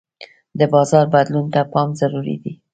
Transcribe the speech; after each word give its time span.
د 0.59 0.61
بازار 0.73 1.05
بدلون 1.15 1.45
ته 1.53 1.61
پام 1.73 1.89
ضروري 1.99 2.35
دی. 2.43 2.53